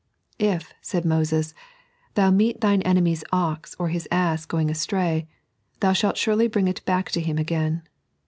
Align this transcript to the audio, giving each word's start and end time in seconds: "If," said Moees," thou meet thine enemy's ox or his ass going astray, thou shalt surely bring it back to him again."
"If," 0.53 0.73
said 0.81 1.05
Moees," 1.05 1.53
thou 2.15 2.31
meet 2.31 2.59
thine 2.61 2.81
enemy's 2.81 3.23
ox 3.31 3.75
or 3.77 3.89
his 3.89 4.07
ass 4.09 4.47
going 4.47 4.71
astray, 4.71 5.27
thou 5.79 5.93
shalt 5.93 6.17
surely 6.17 6.47
bring 6.47 6.67
it 6.67 6.83
back 6.85 7.11
to 7.11 7.21
him 7.21 7.37
again." 7.37 7.83